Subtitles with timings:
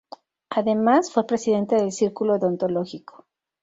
[0.49, 3.27] Además fue presidente del Círculo Odontológico.